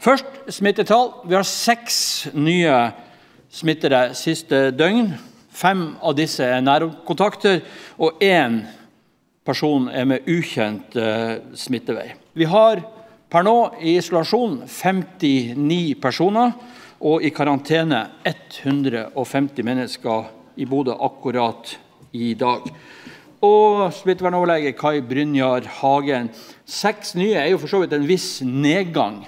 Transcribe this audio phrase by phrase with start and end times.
[0.00, 1.10] Først smittetall.
[1.28, 2.72] Vi har seks nye
[3.52, 5.10] smittede siste døgn.
[5.52, 7.58] Fem av disse er nærkontakter,
[8.00, 8.62] og én
[9.44, 12.14] person er med ukjent uh, smittevei.
[12.32, 12.80] Vi har
[13.28, 16.54] per nå i isolasjon 59 personer,
[17.04, 21.74] og i karantene 150 mennesker i Bodø akkurat
[22.16, 22.72] i dag.
[23.44, 26.32] Og smittevernoverlege Kai Brynjar Hagen.
[26.64, 29.20] Seks nye er jo for så vidt en viss nedgang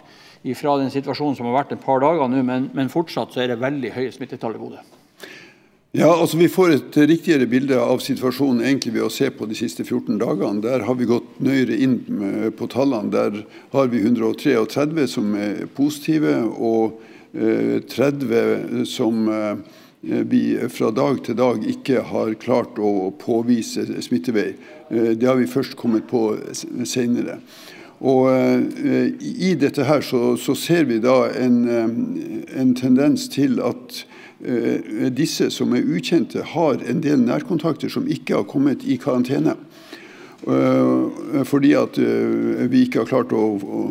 [0.58, 3.52] fra den situasjonen som har vært et par dager nå, men, men fortsatt så er
[3.52, 4.82] det veldig høye smittetall i Bodø.
[5.92, 9.54] Ja, altså Vi får et riktigere bilde av situasjonen egentlig ved å se på de
[9.58, 10.62] siste 14 dagene.
[10.64, 11.98] Der har vi gått nøyere inn
[12.56, 13.12] på tallene.
[13.12, 13.42] Der
[13.74, 16.96] har vi 133 som er positive, og
[17.32, 19.56] 30 eh, som eh,
[20.00, 24.54] vi fra dag til dag ikke har klart å påvise smittevei.
[24.88, 26.34] Eh, det har vi først kommet på
[26.88, 27.38] senere.
[28.02, 28.26] Og
[29.22, 31.60] I dette her så, så ser vi da en,
[32.50, 34.02] en tendens til at
[34.42, 39.54] Eh, disse som er ukjente, har en del nærkontakter som ikke har kommet i karantene.
[40.42, 43.82] Eh, fordi at eh, vi ikke har klart å, å,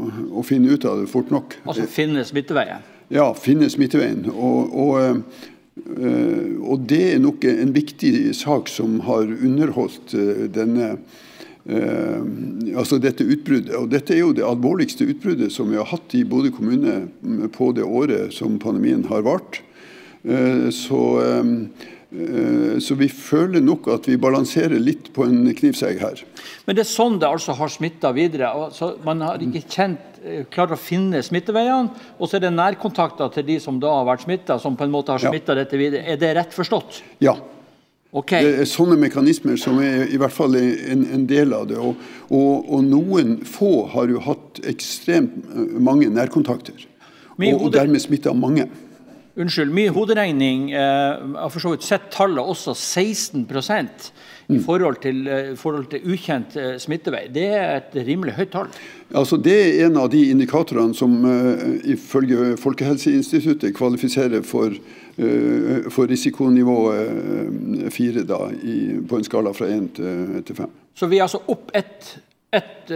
[0.41, 1.55] å finne ut av det fort nok.
[1.63, 2.83] Altså finne smitteveien?
[3.11, 4.25] Ja, finne smitteveien.
[4.33, 5.23] Og, og,
[5.87, 10.15] og, det er nok en viktig sak som har underholdt
[10.51, 10.97] denne
[11.61, 13.75] altså dette utbruddet.
[13.77, 17.03] Og dette er jo det alvorligste utbruddet som vi har hatt i Bodø kommune
[17.53, 19.61] på det året som pandemien har vart.
[20.23, 26.21] Eh, så, eh, så, vi føler nok at vi balanserer litt på en knivsegg her.
[26.67, 28.51] Men det er sånn det altså har smitta videre?
[28.51, 30.07] Altså, man har ikke kjent,
[30.53, 34.27] klart å finne smitteveiene, og så er det nærkontakter til de som da har vært
[34.27, 35.63] smitta, som på en måte har smitta ja.
[35.63, 36.05] dette videre.
[36.05, 37.01] Er det rett forstått?
[37.25, 37.39] Ja.
[38.11, 38.43] Okay.
[38.43, 41.77] Det er sånne mekanismer som er i hvert fall en, en del av det.
[41.79, 45.37] Og, og, og, noen få har jo hatt ekstremt
[45.79, 46.75] mange nærkontakter.
[47.37, 48.67] Og, og dermed smitta mange.
[49.39, 50.69] Unnskyld, mye hoderegning.
[50.73, 54.11] Jeg har for så vidt sett tallet også 16%
[54.51, 54.63] i mm.
[54.63, 57.27] forhold til, eh, forhold til ukjent eh, smittevei.
[57.33, 58.71] Det er et rimelig høyt tall.
[59.15, 66.11] Altså, det er en av de indikatorene som uh, ifølge Folkehelseinstituttet kvalifiserer for, uh, for
[66.11, 66.77] risikonivå
[67.91, 68.77] fire 4 da, i,
[69.07, 69.89] på en skala fra 1
[70.47, 70.69] til 5.
[70.95, 72.17] Så vi er altså opp ett
[72.51, 72.89] et,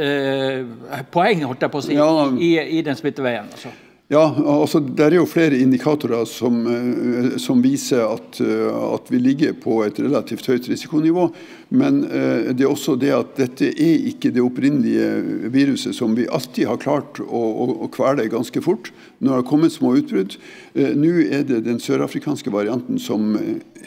[1.16, 3.48] poeng holdt jeg på å si, ja, i, i den smitteveien?
[3.48, 3.72] altså?
[4.08, 9.18] Ja, altså Det er jo flere indikatorer som, eh, som viser at, eh, at, vi
[9.18, 11.32] ligger på et relativt høyt risikonivå.
[11.74, 16.28] Men eh, det er også det at dette er ikke det opprinnelige viruset som vi
[16.30, 18.92] alltid har klart å, å, å kvele ganske fort.
[19.18, 20.38] når det har kommet små utbrudd.
[20.76, 23.34] Nå er det den sørafrikanske varianten som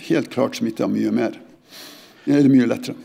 [0.09, 1.39] helt klart smitter mye mer.
[2.27, 2.97] Eller mye lettere.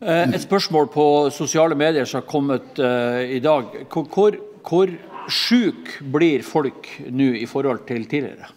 [0.00, 3.70] Et spørsmål på sosiale medier som har kommet i dag.
[3.88, 4.92] Hvor, hvor
[5.28, 8.50] sjuk blir folk nå i forhold til tidligere?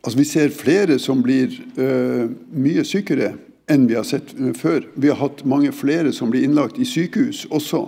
[0.00, 3.34] Altså, vi ser flere som blir uh, mye sykere
[3.70, 4.86] enn vi har sett uh, før.
[4.96, 7.84] Vi har hatt mange flere som blir innlagt i sykehus også.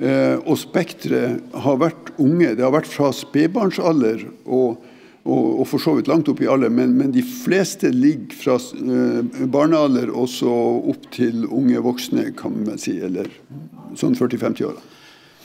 [0.00, 2.54] Uh, og spekteret har vært unge.
[2.56, 4.80] Det har vært fra spedbarnsalder og,
[5.26, 8.56] og, og, for så vidt langt opp i alder, men, men de fleste ligger fra
[9.52, 10.56] barnealder også
[10.94, 13.28] opp til unge voksne, kan man si, eller
[14.00, 14.80] sånn 40-50-åra.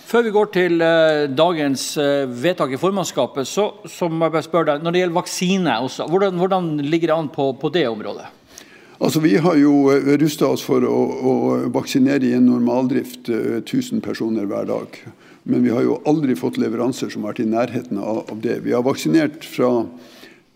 [0.07, 4.45] Før vi går til uh, dagens uh, vedtak i formannskapet, så, så, må jeg bare
[4.45, 7.83] spørre deg, når det gjelder vaksine, også, hvordan, hvordan ligger det an på, på, det
[7.89, 8.29] området?
[9.03, 11.33] Altså, Vi har jo eh, rusta oss for å, å,
[11.75, 14.95] vaksinere i en normaldrift uh, 1000 personer hver dag.
[15.43, 18.61] Men vi har jo aldri fått leveranser som har vært i nærheten av, av det.
[18.63, 19.73] Vi har vaksinert fra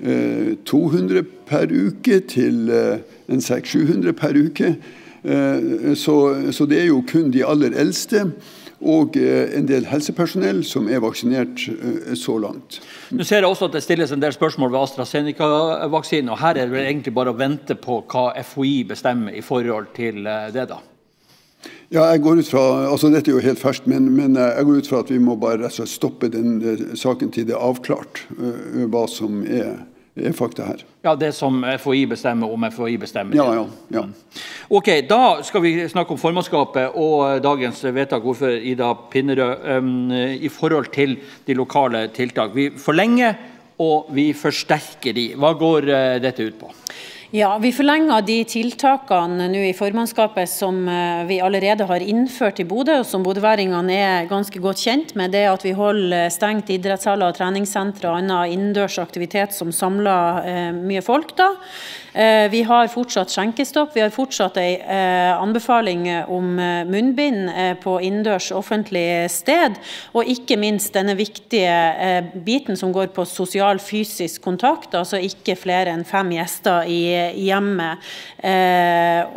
[0.01, 4.71] 200 per uke til en 600-700 per uke.
[6.01, 6.15] Så,
[6.49, 8.23] så det er jo kun de aller eldste
[8.81, 12.79] og eh, en del helsepersonell som er vaksinert eh, så langt.
[13.13, 16.31] Nå ser jeg også at det stilles en del spørsmål ved AstraZeneca-vaksinen.
[16.33, 19.93] og Her er det vel egentlig bare å vente på hva FHI bestemmer i forhold
[19.97, 20.67] til eh, det.
[20.73, 20.81] da.
[21.91, 24.81] Ja, jeg går ut fra, altså Dette er jo helt ferskt, men, men, jeg går
[24.81, 26.57] ut fra at vi må bare stoppe den
[26.97, 28.23] saken til det er avklart
[28.89, 29.83] hva som er
[30.33, 30.83] fakta her.
[31.01, 33.35] Ja, Det som FHI bestemmer om FHI bestemmer.
[33.35, 34.05] Ja, ja, ja.
[34.69, 40.11] Ok, Da skal vi snakke om formannskapet og dagens vedtak, ordfører Ida Pinnerød,
[40.41, 41.17] i forhold til
[41.47, 42.55] de lokale tiltak.
[42.55, 43.35] Vi forlenger
[43.81, 45.31] og vi forsterker de.
[45.39, 46.69] Hva går uh, dette ut på?
[47.33, 52.65] Ja, Vi forlenger de tiltakene nå i formannskapet som eh, vi allerede har innført i
[52.67, 55.31] Bodø, og som bodøværingene er ganske godt kjent med.
[55.31, 60.99] Det at vi holder stengt idrettshaller, treningssentre og annen innendørs aktivitet som samler eh, mye
[61.07, 61.31] folk.
[61.39, 61.53] da.
[62.51, 63.93] Vi har fortsatt skjenkestopp.
[63.95, 66.55] Vi har fortsatt en anbefaling om
[66.91, 67.47] munnbind
[67.79, 69.77] på innendørs offentlig sted.
[70.11, 71.71] Og ikke minst denne viktige
[72.43, 76.99] biten som går på sosial fysisk kontakt, altså ikke flere enn fem gjester i
[77.45, 78.03] hjemmet.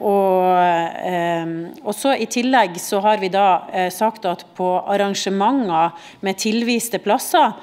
[0.03, 0.59] Og,
[1.95, 5.95] så I tillegg så har vi da sagt at på arrangementer
[6.27, 7.55] med tilviste plasser,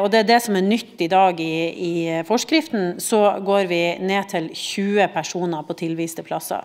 [0.00, 4.32] og det er det som er nytt i dag i forskriften, så går vi ned
[4.32, 6.64] til 20 personer på tilviste plasser.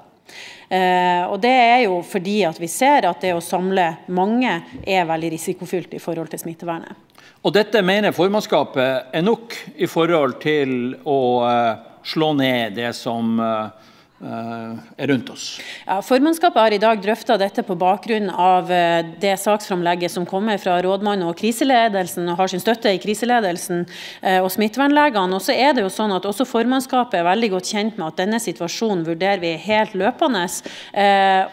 [0.69, 4.51] Eh, og Det er jo fordi at vi ser at det å samle mange
[4.85, 6.93] er veldig risikofylt i forhold til smittevernet.
[7.41, 13.39] Og Dette mener formannskapet er nok i forhold til å eh, slå ned det som
[13.39, 13.89] eh,
[14.19, 15.59] er rundt oss.
[15.87, 20.59] Ja, formannskapet har i dag drøfta dette på bakgrunn av eh, det saksframlegget som kommer
[20.59, 23.85] fra rådmannen og kriseledelsen, og har sin støtte i kriseledelsen
[24.21, 25.37] eh, og smittevernlegene.
[25.37, 28.19] Og så er det jo sånn at også Formannskapet er veldig godt kjent med at
[28.19, 30.41] denne situasjonen vurderer vi helt løpende.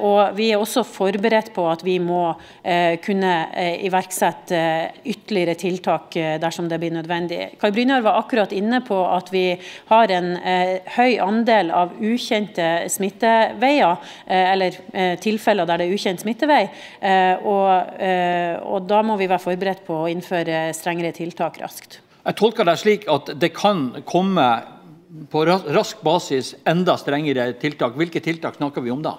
[0.07, 2.21] Og vi er også forberedt på at vi må
[3.05, 3.33] kunne
[3.85, 4.61] iverksette
[5.05, 7.41] ytterligere tiltak dersom det blir nødvendig.
[7.61, 9.45] Kai Brynjar var akkurat inne på at vi
[9.91, 10.33] har en
[10.97, 16.69] høy andel av ukjente ukjente smitteveier, eh, eller eh, tilfeller der det er ukjent smittevei.
[17.01, 18.01] Eh, og,
[18.67, 22.01] og da må vi være forberedt på å innføre strengere tiltak raskt.
[22.27, 24.47] Jeg tolker det slik at det kan komme
[25.31, 27.95] på rask basis enda strengere tiltak.
[27.95, 29.13] Hvilke tiltak snakker vi om da?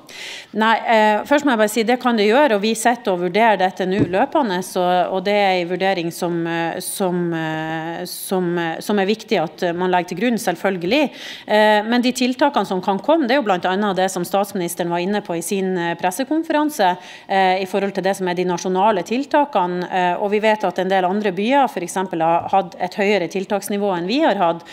[0.60, 2.56] Nei, eh, først må jeg bare si Det kan det gjøre.
[2.56, 4.60] og Vi sitter og vurderer dette nå løpende.
[4.76, 9.40] Og, og, Det er en vurdering som, eh, som, eh, som, eh, som, er viktig
[9.40, 11.12] at man legger til grunn, selvfølgelig.
[11.48, 13.94] Eh, men de tiltakene som kan komme, det er jo bl.a.
[13.94, 16.98] det som statsministeren var inne på i sin pressekonferanse,
[17.30, 20.18] eh, i forhold til det som er de nasjonale tiltakene.
[20.20, 21.96] og Vi vet at en del andre byer f.eks.
[21.96, 24.64] har hatt et høyere tiltaksnivå enn vi har hatt.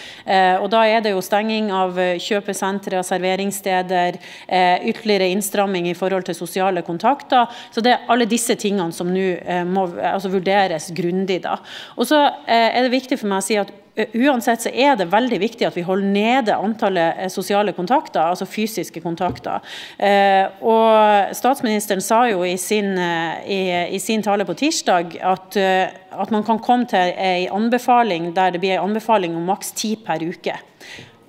[0.61, 4.19] og da er det jo stenging av eh, kjøpesentre serveringssteder,
[4.49, 7.53] eh, ytterligere innstramming i forhold til sosiale kontakter.
[7.75, 11.43] Så det er alle disse tingene som nå eh, må altså, vurderes grundig.
[11.45, 11.59] da.
[11.99, 15.39] Og så er det viktig for meg å si at Uansett så er det veldig
[15.39, 19.63] viktig at vi holder nede antallet sosiale kontakter, altså fysiske kontakter.
[20.67, 22.99] og Statsministeren sa jo i sin,
[23.47, 23.61] i,
[23.95, 28.65] i sin tale på tirsdag at, at man kan komme til en anbefaling der det
[28.65, 30.59] blir en anbefaling om maks ti per uke.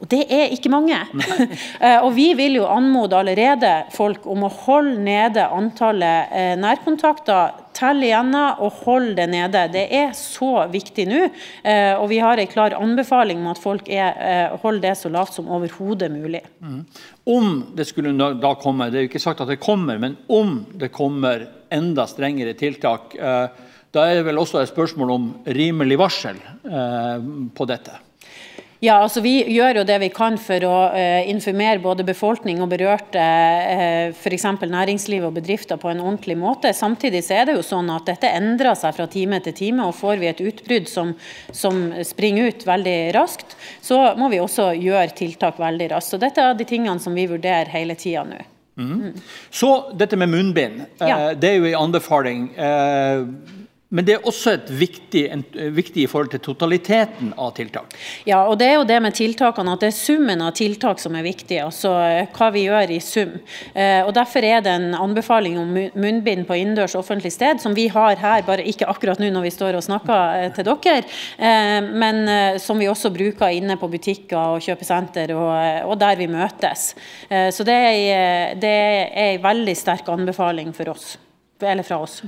[0.04, 0.98] Og det er ikke mange.
[1.86, 7.58] Eh, og vi vil jo anmode allerede folk om å holde nede antallet eh, nærkontakter.
[7.76, 9.66] Tell igjennom og hold det nede.
[9.74, 11.20] Det er så viktig nå.
[11.68, 15.36] Eh, og vi har en klar anbefaling om at folk er, holder det så lavt
[15.36, 16.42] som overhodet mulig.
[16.64, 16.80] Mm.
[17.36, 20.62] Om det skulle da komme, det er jo ikke sagt at det kommer, men om
[20.74, 26.40] det kommer enda strengere tiltak, da er det vel også et spørsmål om rimelig varsel
[27.56, 28.00] på dette?
[28.84, 32.70] Ja, altså Vi gjør jo det vi kan for å eh, informere både befolkning og
[32.74, 34.46] berørte, eh, f.eks.
[34.62, 36.74] næringsliv og bedrifter, på en ordentlig måte.
[36.76, 39.88] Samtidig så er det jo sånn at dette endrer seg fra time til time.
[39.88, 41.14] og Får vi et utbrudd som,
[41.56, 46.12] som springer ut veldig raskt, så må vi også gjøre tiltak veldig raskt.
[46.12, 48.44] Så Dette er de tingene som vi vurderer hele tida nå.
[48.76, 48.92] Mm.
[48.92, 49.20] Mm.
[49.56, 50.82] Så dette med munnbind.
[51.00, 51.32] Ja.
[51.32, 52.50] Uh, det er jo en anbefaling.
[53.96, 55.44] Men det er også et viktig, en,
[55.76, 57.96] viktig, i forhold til totaliteten av tiltak.
[58.28, 61.16] Ja, og det er jo det med tiltakene at det er summen av tiltak som
[61.16, 61.62] er viktig.
[61.64, 63.38] Altså eh, hva vi gjør i sum.
[63.72, 67.88] Eh, og Derfor er det en anbefaling om munnbind på innendørs offentlig sted, som vi
[67.94, 70.74] har her, bare ikke akkurat nå når vi står og snakker eh, til dere,
[71.86, 75.52] men som vi også bruker inne på butikker og kjøpesenter og,
[75.92, 76.88] og der vi møtes.
[77.30, 81.14] Så det er, det er en veldig sterk anbefaling for oss,
[81.62, 82.20] eller fra oss.